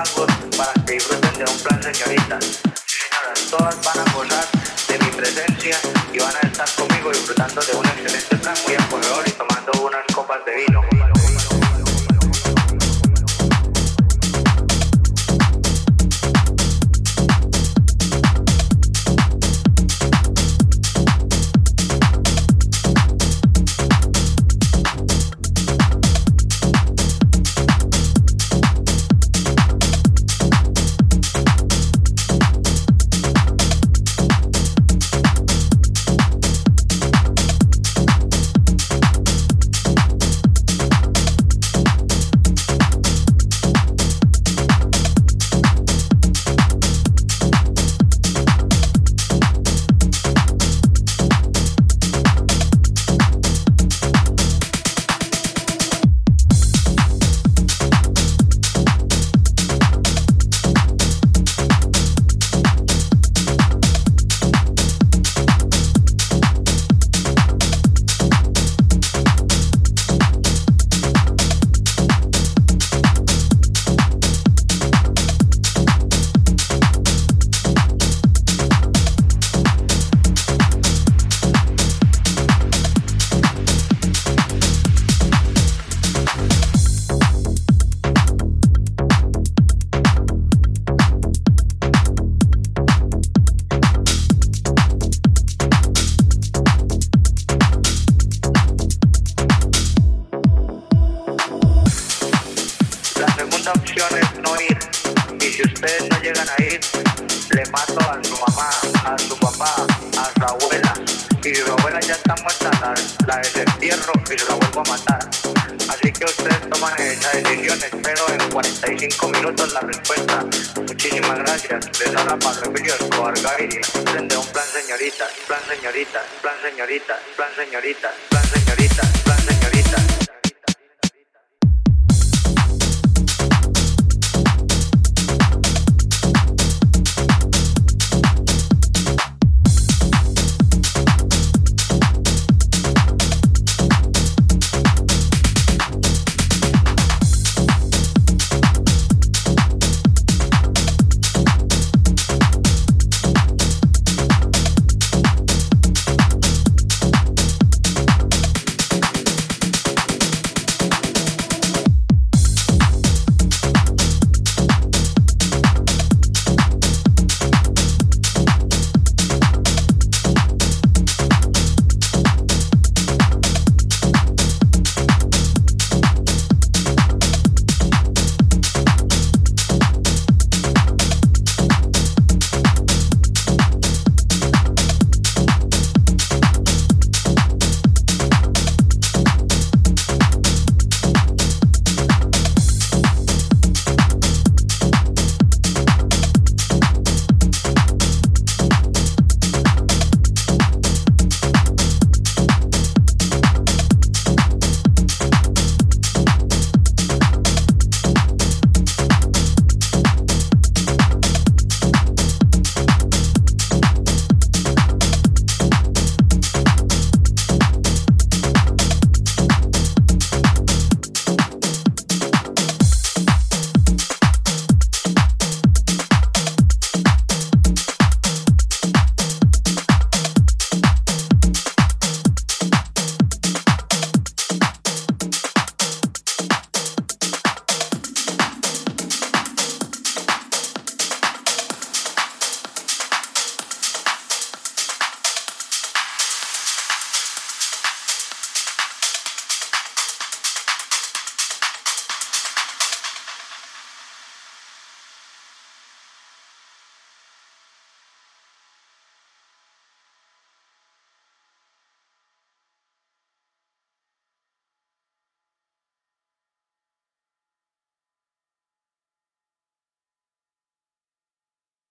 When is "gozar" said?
4.12-4.39